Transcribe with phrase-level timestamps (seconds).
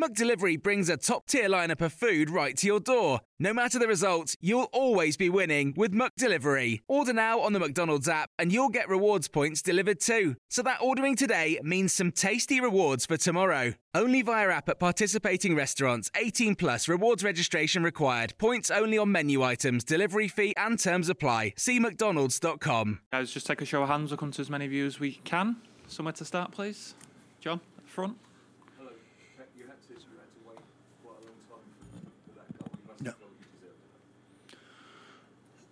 [0.00, 3.18] McDelivery brings a top-tier lineup of food right to your door.
[3.40, 6.82] No matter the result, you'll always be winning with McDelivery.
[6.86, 10.36] Order now on the McDonald's app and you'll get rewards points delivered too.
[10.50, 13.74] So that ordering today means some tasty rewards for tomorrow.
[13.92, 16.12] Only via app at participating restaurants.
[16.14, 18.34] 18 plus rewards registration required.
[18.38, 21.54] Points only on menu items, delivery fee and terms apply.
[21.56, 23.00] See mcdonalds.com.
[23.12, 24.12] Guys, just take a show of hands.
[24.12, 25.56] We'll come to as many of you as we can.
[25.88, 26.94] Somewhere to start, please.
[27.40, 28.16] John, front.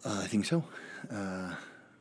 [0.06, 0.62] Uh, I think so.
[1.10, 1.52] Uh,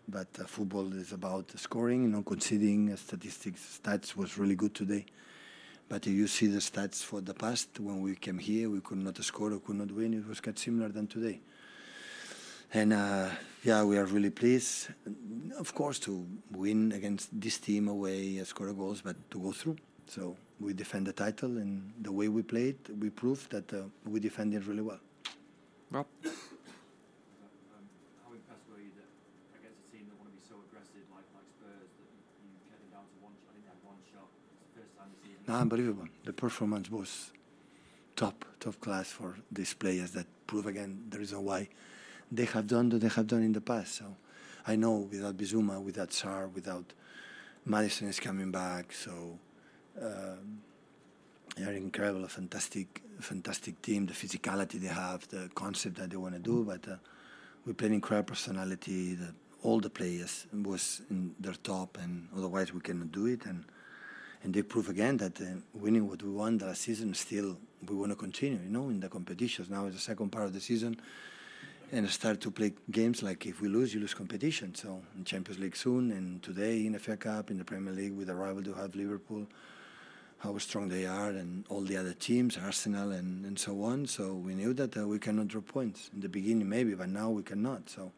[0.08, 2.92] but uh, football is about scoring, you know, conceding.
[2.92, 5.08] Uh, statistics, stats was really good today.
[5.89, 9.00] But if you see the stats for the past, when we came here, we could
[9.00, 10.14] not score, we could not win.
[10.14, 11.39] It was quite similar than today.
[12.76, 13.30] And uh,
[13.64, 14.89] yeah, we are really pleased,
[15.58, 19.78] of course, to win against this team away, uh, score goals, but to go through.
[20.06, 23.73] So we defend the title, and the way we played, we proved that
[24.06, 25.00] we defended really well.
[25.89, 26.06] Rob.
[28.26, 29.09] how impressed were you that
[29.59, 32.82] against a team that want to be so aggressive like, like Spurs that you kept
[32.82, 33.54] them down to one shot?
[33.54, 34.30] I think they had one shot.
[34.50, 35.35] It's the first time this season.
[35.35, 36.08] No, unbelievable.
[36.26, 37.32] The performance was
[38.16, 41.70] top, top class for these players that prove again the reason why
[42.32, 43.95] they have done what they have done in the past.
[43.95, 44.05] So
[44.67, 46.94] I know without Bissouma, without Sarr, without
[47.66, 48.92] Maddison is coming back.
[48.94, 49.39] So
[50.02, 50.61] um,
[51.55, 54.05] they are incredible, fantastic, fantastic team.
[54.05, 56.98] The physicality they have, the concept that they want to do, but uh,
[57.66, 59.16] we played incredible personality.
[59.16, 63.45] The, all the players was in their top, and otherwise we cannot do it.
[63.45, 63.66] And
[64.45, 67.58] and they prove again that uh, winning what we won last season, still
[67.88, 68.60] we want to continue.
[68.64, 69.72] You know, in the competitions.
[69.72, 71.02] Now it's the second part of the season,
[71.92, 74.76] and start to play games like if we lose, you lose competition.
[74.76, 78.16] So in Champions League soon, and today in the FA Cup, in the Premier League,
[78.16, 79.48] with the rival to have Liverpool,
[80.38, 84.05] how strong they are, and all the other teams, Arsenal, and, and so on.
[84.05, 87.32] So we knew that uh, we cannot drop points in the beginning, maybe, but now
[87.32, 87.89] we cannot.
[87.89, 88.11] So,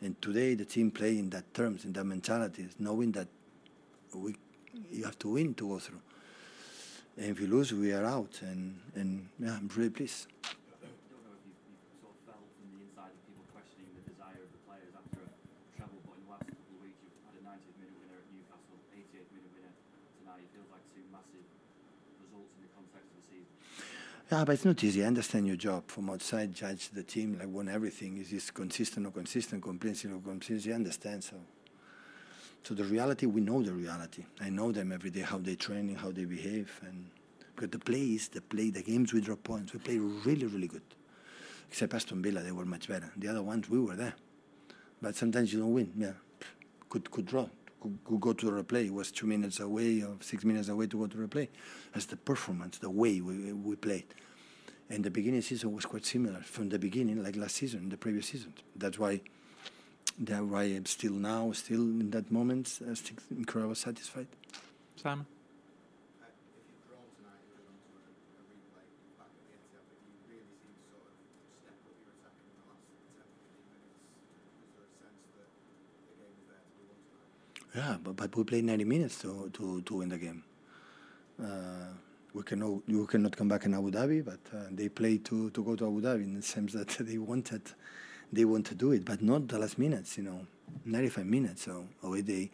[0.00, 3.26] and today the team play in that terms, in that mentality, knowing that
[4.14, 4.36] we
[4.90, 6.00] you have to win to go through.
[7.16, 8.40] And if you lose, we are out.
[8.42, 10.28] And and yeah, I'm really pleased.
[10.44, 13.92] I don't know if you, you sort of felt from the inside of people questioning
[13.92, 15.30] the desire of the players after a
[15.76, 18.28] treble, but in the last couple of weeks you've had a 90th minute winner at
[18.32, 19.74] Newcastle, 88th minute winner
[20.24, 20.40] tonight.
[20.40, 21.44] It feels like two massive
[22.24, 23.52] results in the context of the season.
[24.32, 25.04] Yeah, but it's not easy.
[25.04, 26.56] I understand your job from outside.
[26.56, 28.16] Judge the team like won everything.
[28.16, 30.72] Is this consistent or consistent, comprehensive or comprehensive?
[30.72, 31.20] I understand.
[31.28, 31.36] So,
[32.62, 34.24] so the reality, we know the reality.
[34.40, 37.06] I know them every day, how they train and how they behave, and
[37.54, 40.82] because the plays, the play, the games we drop points, we play really, really good.
[41.68, 43.10] Except Aston Villa, they were much better.
[43.16, 44.14] The other ones, we were there,
[45.00, 45.92] but sometimes you don't win.
[45.96, 46.12] Yeah,
[46.88, 47.48] could could draw.
[47.80, 48.86] Could, could go to the replay.
[48.86, 51.48] It was two minutes away or six minutes away to go to replay.
[51.92, 54.04] That's the performance, the way we, we played.
[54.88, 58.26] And the beginning season was quite similar from the beginning, like last season, the previous
[58.26, 58.52] season.
[58.76, 59.22] That's why,
[60.18, 64.26] that's why I'm still now, still in that moment, uh, still incredibly satisfied.
[64.96, 65.26] Simon.
[77.74, 80.44] Yeah, but, but we played 90 minutes to, to, to win the game.
[81.42, 81.94] Uh,
[82.34, 85.64] we cannot you cannot come back in Abu Dhabi, but uh, they played to, to
[85.64, 87.62] go to Abu Dhabi in the sense that they wanted
[88.32, 90.16] they want to do it, but not the last minutes.
[90.16, 90.46] You know,
[90.84, 91.62] 95 minutes.
[91.64, 92.50] So away they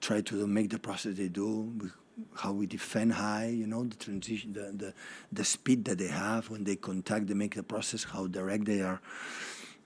[0.00, 1.90] try to make the process they do,
[2.34, 3.46] how we defend high.
[3.46, 4.94] You know, the transition, the, the
[5.32, 8.80] the speed that they have when they contact, they make the process, how direct they
[8.82, 9.00] are.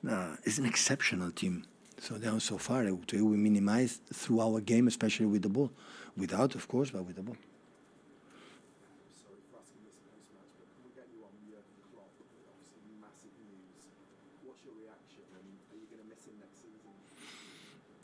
[0.09, 1.65] Uh, it's an exceptional team.
[2.01, 5.71] So down so far, we minimize through our game, especially with the ball,
[6.17, 7.37] without, of course, but with the ball.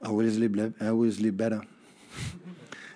[0.03, 0.55] I will sleep.
[0.57, 1.63] le- I will sleep better.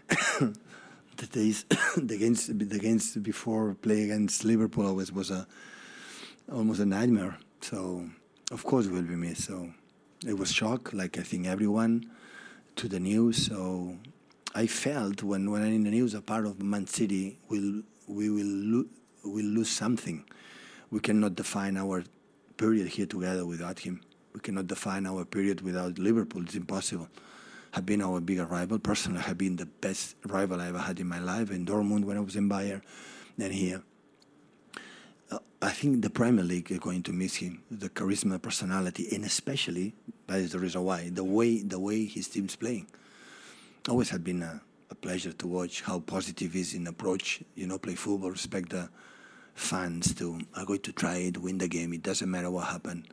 [0.40, 1.64] the days
[1.96, 5.46] the games the games before play against Liverpool always was a
[6.52, 7.38] almost a nightmare.
[7.60, 8.08] So
[8.50, 9.44] of course it will be missed.
[9.44, 9.70] So
[10.26, 12.10] it was shock, like I think everyone,
[12.76, 13.46] to the news.
[13.46, 13.96] So
[14.54, 18.30] I felt when when I'm in the news, a part of Man City will we
[18.30, 18.88] will lo-
[19.24, 20.24] will lose something.
[20.90, 22.04] We cannot define our
[22.60, 24.02] period here together without him.
[24.34, 26.42] We cannot define our period without Liverpool.
[26.42, 27.08] It's impossible.
[27.72, 28.78] Have been our bigger rival.
[28.78, 31.50] Personally, have been the best rival I ever had in my life.
[31.50, 32.82] In Dortmund when I was in Bayern,
[33.38, 33.82] then here.
[35.30, 39.24] Uh, I think the Premier League is going to miss him, the charisma, personality, and
[39.24, 39.94] especially
[40.26, 42.88] that is the reason why the way the way his team's playing.
[43.88, 44.60] Always had been a,
[44.90, 47.42] a pleasure to watch how positive is in approach.
[47.54, 48.90] You know, play football, respect the
[49.60, 50.14] fans.
[50.14, 51.92] To are going to try it, win the game.
[51.92, 53.06] It doesn't matter what happened.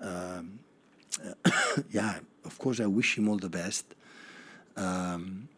[0.00, 0.60] Um,
[1.90, 3.94] yeah, of course, I wish him all the best.
[4.76, 5.48] Um,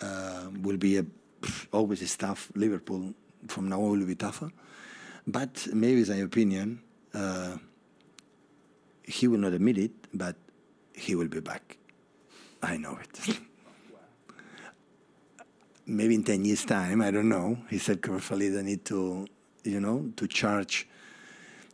[0.00, 1.06] uh, will be a,
[1.72, 2.50] always a tough.
[2.54, 3.14] Liverpool
[3.48, 4.50] from now on will be tougher.
[5.26, 6.82] But maybe it's an opinion.
[7.14, 7.56] Uh,
[9.04, 10.36] he will not admit it, but
[10.94, 11.76] he will be back.
[12.62, 13.38] I know it.
[15.86, 17.58] maybe in 10 years' time, I don't know.
[17.68, 19.26] He said carefully they need to,
[19.64, 20.88] you know, to charge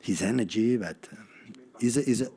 [0.01, 1.17] his energy, but uh,
[1.81, 2.31] is a, is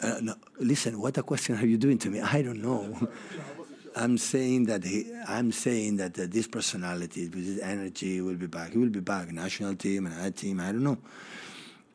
[0.00, 2.20] uh, no, listen, what a question are you doing to me?
[2.20, 3.08] I don't know.
[3.96, 8.46] I'm saying that he, I'm saying that uh, this personality, with this energy, will be
[8.46, 8.72] back.
[8.72, 9.32] He will be back.
[9.32, 10.60] National team and a team.
[10.60, 10.98] I don't know,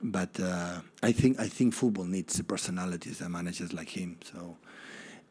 [0.01, 4.17] but uh, I think I think football needs personalities and managers like him.
[4.23, 4.57] So,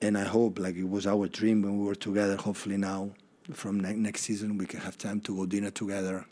[0.00, 2.36] and I hope, like it was our dream when we were together.
[2.36, 3.10] Hopefully now,
[3.52, 6.26] from ne- next season, we can have time to go dinner together,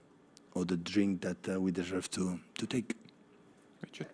[0.55, 2.95] or the drink that uh, we deserve to to take.
[3.83, 4.07] Richard.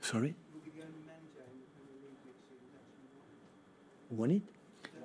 [0.00, 0.34] Sorry.
[4.10, 4.42] Won it?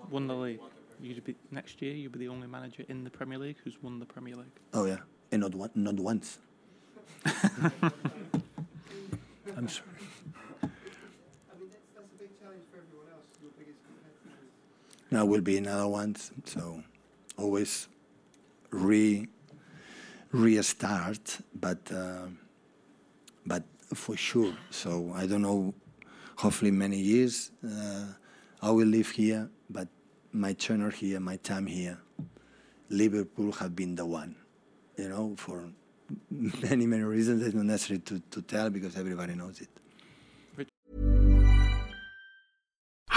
[0.10, 0.60] Won the league.
[1.00, 1.94] You'd be next year.
[1.94, 4.46] You'll be the only manager in the Premier League who's won the Premier League.
[4.74, 4.98] Oh yeah,
[5.32, 6.40] and not one, not once.
[9.56, 9.88] I'm sorry.
[15.16, 16.18] Now will be another one.
[16.44, 16.84] So
[17.38, 17.88] always
[18.70, 19.26] re
[20.34, 22.28] restart, but uh,
[23.46, 23.64] but
[23.94, 24.54] for sure.
[24.72, 25.74] So I don't know.
[26.36, 28.08] Hopefully, many years uh,
[28.62, 29.88] I will live here, but
[30.34, 31.98] my tenure here, my time here,
[32.90, 34.36] Liverpool have been the one.
[34.98, 35.64] You know, for
[36.30, 37.42] many many reasons.
[37.42, 39.70] It's not necessary to, to tell because everybody knows it.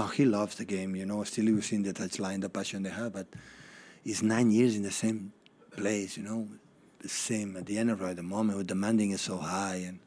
[0.00, 1.24] game No, he loves the game, you know.
[1.24, 3.26] Still, you've seen the touchline, the passion they have, but
[4.04, 5.32] it's nine years in the same
[5.70, 6.48] place, you know,
[7.00, 9.98] the same at the end of the moment where demanding is so high, and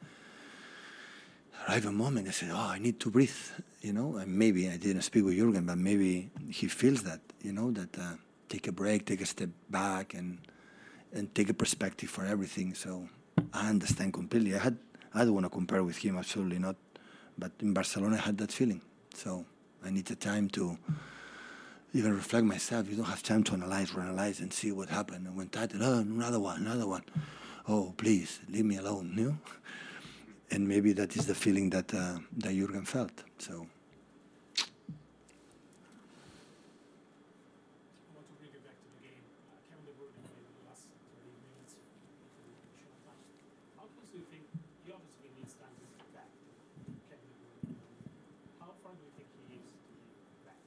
[1.67, 3.29] arrive a moment I said, "Oh, I need to breathe,"
[3.81, 4.17] you know.
[4.17, 7.97] And maybe I didn't speak with Jurgen, but maybe he feels that, you know, that
[7.97, 8.15] uh,
[8.49, 10.39] take a break, take a step back, and
[11.13, 12.75] and take a perspective for everything.
[12.75, 13.07] So
[13.53, 14.55] I understand completely.
[14.55, 14.77] I had
[15.13, 16.75] I don't want to compare with him, absolutely not.
[17.37, 18.81] But in Barcelona, I had that feeling.
[19.15, 19.45] So
[19.85, 20.77] I need the time to
[21.93, 22.89] even reflect myself.
[22.89, 25.27] You don't have time to analyze, reanalyze, and see what happened.
[25.27, 27.03] And when title, oh, another one, another one.
[27.67, 29.37] Oh, please leave me alone, you know.
[30.51, 33.23] And maybe that is the feeling that uh, that Jurgen felt.
[33.39, 33.57] So I
[38.13, 39.25] want to bring it back to the game.
[39.49, 40.85] Uh, Kevin De Bruyne played the last
[41.17, 41.81] 30 minutes for
[42.77, 43.33] Champagne.
[43.81, 44.45] How close do you think
[44.85, 46.29] he obviously needs time to get back?
[47.09, 47.73] Kevin De Bruyne.
[48.61, 50.61] How far do you think he is to be back?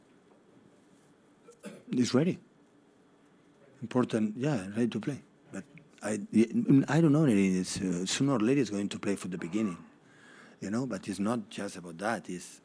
[1.97, 2.39] He's ready.
[3.83, 5.21] Important, yeah, ready to play.
[5.53, 5.65] But
[6.03, 6.21] I,
[6.89, 7.27] I don't know.
[7.27, 9.79] It's, uh, sooner or later, he's going to play for the beginning.
[10.61, 10.87] you know.
[10.87, 12.29] But it's not just about that.
[12.29, 12.61] It's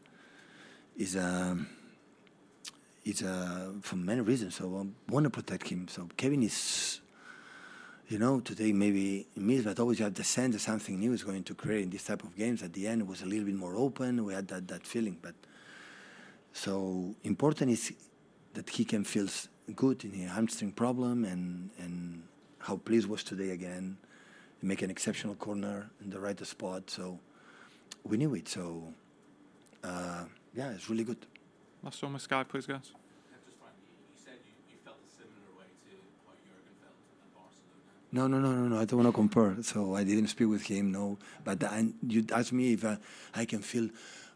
[0.98, 1.68] it's um,
[3.06, 4.56] it's uh, for many reasons.
[4.56, 5.88] So I want to protect him.
[5.90, 7.02] So Kevin is,
[8.10, 11.24] you know, today maybe means, but always you have the sense that something new is
[11.24, 12.64] going to create in this type of games.
[12.64, 14.24] At the end, it was a little bit more open.
[14.26, 15.36] We had that that feeling, but
[16.54, 17.94] so important is
[18.54, 19.28] that he can feel
[19.76, 22.24] good in his hamstring problem and and
[22.60, 23.98] how pleased was today again.
[24.60, 26.90] To make an exceptional corner in the right spot.
[26.92, 27.18] So
[28.04, 28.48] we knew it.
[28.48, 28.94] So
[29.84, 31.18] uh, yeah, it's really good.
[31.84, 32.80] Last one with Sky, please, guys.
[32.82, 32.94] Just
[33.58, 35.94] finally, you said you, you felt a similar way to
[36.28, 36.94] how Jurgen felt
[37.26, 38.12] at Barcelona.
[38.12, 38.80] No, no, no, no, no.
[38.80, 39.56] I don't want to compare.
[39.64, 40.92] So I didn't speak with him.
[40.92, 42.98] No, but I, you asked me if I,
[43.34, 43.90] I can feel.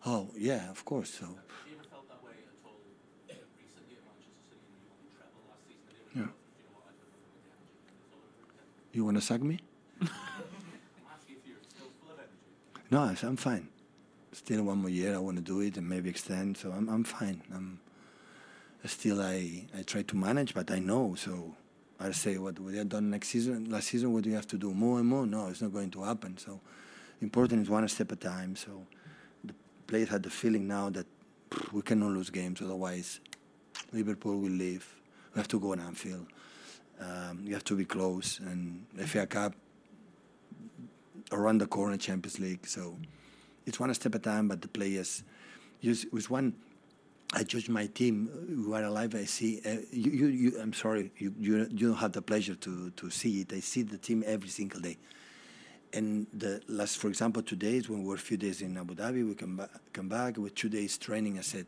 [0.08, 1.12] Oh yeah, of course.
[1.20, 1.36] So Have
[1.70, 5.14] you ever felt that way at all recently at Manchester City when you won the
[5.14, 5.86] treble last season?
[5.86, 6.26] I Yeah.
[6.26, 8.46] didn't know, you know what, I don't know what the energy is all over
[8.96, 9.60] you want to suck me?
[12.92, 13.68] No, I'm fine.
[14.32, 15.16] Still one more year.
[15.16, 16.56] I want to do it and maybe extend.
[16.56, 17.42] So I'm I'm fine.
[17.54, 17.80] I'm
[18.86, 21.16] still I I try to manage, but I know.
[21.16, 21.56] So
[22.00, 23.70] I say what we have done next season.
[23.72, 24.72] Last season, what do you have to do?
[24.72, 25.26] More and more?
[25.26, 26.38] No, it's not going to happen.
[26.38, 26.60] So
[27.22, 28.56] important is one step at a time.
[28.56, 28.86] So
[29.44, 29.56] the
[29.88, 31.08] players had the feeling now that
[31.72, 32.62] we cannot lose games.
[32.62, 33.20] Otherwise,
[33.94, 34.86] Liverpool will leave.
[35.34, 36.28] We have to go on Anfield.
[37.00, 38.40] Um, you have to be close.
[38.40, 39.54] And FA Cup
[41.32, 42.66] around the corner, Champions League.
[42.68, 42.98] So
[43.66, 44.48] it's one step at a time.
[44.48, 45.24] But the players,
[45.82, 46.54] use with one.
[47.34, 49.16] I judge my team who are alive.
[49.16, 50.62] I see uh, you, you, you.
[50.62, 51.68] I'm sorry, you, you.
[51.72, 53.52] You don't have the pleasure to to see it.
[53.52, 54.98] I see the team every single day.
[55.92, 58.96] And the last, for example, two days when we were a few days in Abu
[58.96, 59.62] Dhabi, we come
[59.94, 61.38] come back with two days training.
[61.38, 61.66] I said,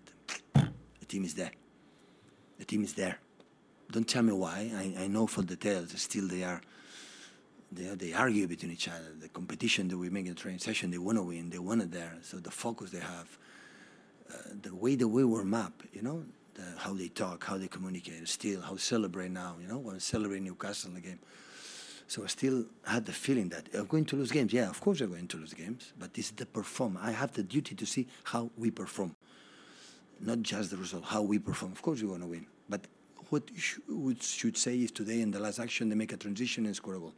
[0.53, 1.51] the team is there.
[2.60, 3.19] The team is there.
[3.91, 4.72] Don't tell me why.
[4.75, 6.00] I, I know for details.
[6.00, 6.62] Still, they are.
[7.72, 9.13] They, they argue between each other.
[9.20, 11.50] The competition that we make in the training session, they want to win.
[11.50, 12.15] They want it there.
[12.22, 13.38] So the focus they have,
[14.34, 17.67] uh, the way the way warm up, you know, the, how they talk, how they
[17.67, 21.20] communicate, still how celebrate now, you know, when celebrate Newcastle in the game.
[22.08, 24.53] So I still had the feeling that I'm going to lose games.
[24.53, 26.98] Yeah, of course we're going to lose games, but this is the perform.
[27.01, 29.13] I have the duty to see how we perform,
[30.22, 31.74] not just the result, how we perform.
[31.74, 32.88] Of course we want to win, but
[33.29, 33.79] what sh-
[34.22, 37.00] should say is today in the last action they make a transition and score a
[37.00, 37.13] goal.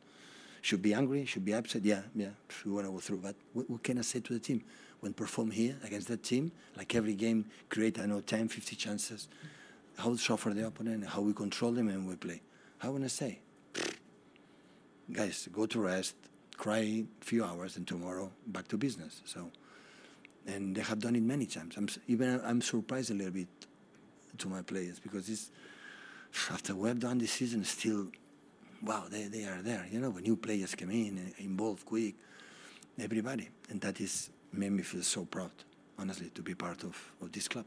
[0.61, 1.85] Should be angry, should be upset.
[1.85, 2.29] Yeah, yeah,
[2.65, 3.19] we want to go through.
[3.19, 4.63] But what, what can I say to the team?
[4.99, 9.29] When perform here against that team, like every game, create I know 10, 50 chances.
[9.97, 12.41] How suffer the opponent, how we control them, and we play.
[12.79, 13.39] How can I say?
[15.11, 16.15] guys, go to rest,
[16.57, 19.21] cry a few hours, and tomorrow back to business.
[19.25, 19.51] So,
[20.47, 21.75] and they have done it many times.
[21.77, 23.47] I'm even I'm surprised a little bit
[24.37, 25.51] to my players because it's
[26.51, 28.07] after we have done this season, still,
[28.81, 29.85] wow, they, they are there.
[29.91, 32.15] You know, when new players come in, uh, involved quick,
[32.99, 35.51] everybody, and that is made me feel so proud,
[35.97, 37.65] honestly, to be part of, of this club.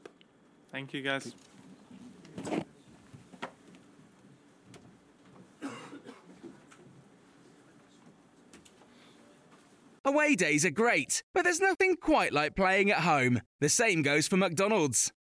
[0.70, 1.34] Thank you, guys.
[10.04, 13.40] Away days are great, but there's nothing quite like playing at home.
[13.60, 15.12] The same goes for McDonald's.